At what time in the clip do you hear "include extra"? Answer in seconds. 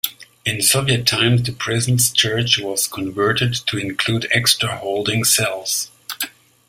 3.77-4.77